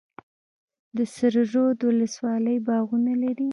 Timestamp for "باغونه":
2.67-3.13